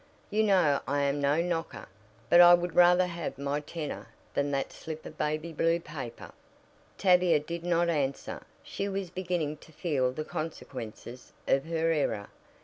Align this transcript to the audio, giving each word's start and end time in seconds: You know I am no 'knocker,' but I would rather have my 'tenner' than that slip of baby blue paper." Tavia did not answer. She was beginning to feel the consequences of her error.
You 0.31 0.41
know 0.41 0.81
I 0.87 1.01
am 1.01 1.21
no 1.21 1.43
'knocker,' 1.43 1.87
but 2.27 2.41
I 2.41 2.55
would 2.55 2.73
rather 2.73 3.05
have 3.05 3.37
my 3.37 3.59
'tenner' 3.59 4.07
than 4.33 4.49
that 4.49 4.73
slip 4.73 5.05
of 5.05 5.15
baby 5.15 5.53
blue 5.53 5.79
paper." 5.79 6.31
Tavia 6.97 7.39
did 7.39 7.63
not 7.63 7.87
answer. 7.87 8.41
She 8.63 8.89
was 8.89 9.11
beginning 9.11 9.57
to 9.57 9.71
feel 9.71 10.11
the 10.11 10.25
consequences 10.25 11.33
of 11.47 11.65
her 11.65 11.91
error. 11.91 12.29